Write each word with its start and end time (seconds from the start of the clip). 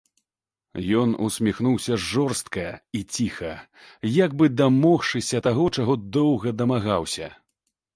Ён 1.01 1.09
усміхнуўся 1.27 1.99
жорстка 2.07 2.65
і 3.01 3.03
ціха, 3.19 3.53
як 4.25 4.31
бы 4.41 4.53
дамогшыся 4.67 5.47
таго, 5.51 5.63
чаго 5.81 6.03
доўга 6.23 6.61
дамагаўся. 6.65 7.27